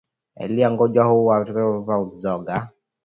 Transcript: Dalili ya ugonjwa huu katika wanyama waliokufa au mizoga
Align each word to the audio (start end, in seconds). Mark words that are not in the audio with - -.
Dalili 0.35 0.61
ya 0.61 0.71
ugonjwa 0.73 1.05
huu 1.05 1.27
katika 1.29 1.59
wanyama 1.59 1.63
waliokufa 1.71 1.93
au 1.95 2.05
mizoga 2.09 2.69